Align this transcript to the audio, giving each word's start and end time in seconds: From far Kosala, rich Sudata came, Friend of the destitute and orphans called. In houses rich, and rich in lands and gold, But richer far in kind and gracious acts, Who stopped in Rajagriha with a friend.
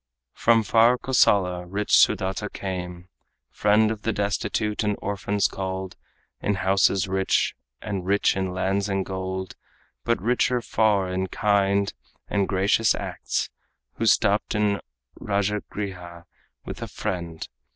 From 0.33 0.63
far 0.63 0.97
Kosala, 0.97 1.67
rich 1.67 1.91
Sudata 1.91 2.51
came, 2.51 3.07
Friend 3.51 3.91
of 3.91 4.01
the 4.01 4.11
destitute 4.11 4.83
and 4.83 4.95
orphans 4.99 5.47
called. 5.47 5.95
In 6.41 6.55
houses 6.55 7.07
rich, 7.07 7.53
and 7.83 8.03
rich 8.03 8.35
in 8.35 8.51
lands 8.51 8.89
and 8.89 9.05
gold, 9.05 9.55
But 10.03 10.19
richer 10.19 10.59
far 10.59 11.07
in 11.11 11.27
kind 11.27 11.93
and 12.27 12.47
gracious 12.47 12.95
acts, 12.95 13.51
Who 13.97 14.07
stopped 14.07 14.55
in 14.55 14.81
Rajagriha 15.19 16.25
with 16.65 16.81
a 16.81 16.87
friend. 16.87 17.47